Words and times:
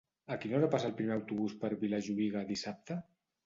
A 0.35 0.37
quina 0.45 0.57
hora 0.59 0.69
passa 0.75 0.89
el 0.93 0.95
primer 1.03 1.13
autobús 1.17 1.55
per 1.61 1.73
Vilajuïga 1.87 2.45
dissabte? 2.53 3.03